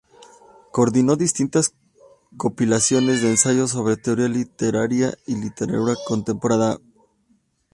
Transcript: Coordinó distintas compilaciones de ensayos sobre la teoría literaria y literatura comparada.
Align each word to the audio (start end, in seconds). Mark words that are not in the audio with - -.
Coordinó 0.71 1.15
distintas 1.15 1.75
compilaciones 2.35 3.21
de 3.21 3.29
ensayos 3.29 3.69
sobre 3.69 3.97
la 3.97 4.01
teoría 4.01 4.29
literaria 4.29 5.13
y 5.27 5.35
literatura 5.35 5.93
comparada. 6.07 6.79